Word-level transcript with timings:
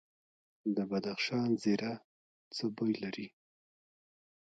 د 0.75 0.77
بدخشان 0.89 1.49
زیره 1.63 1.93
څه 2.55 2.65
بوی 2.75 2.93
لري؟ 3.03 3.27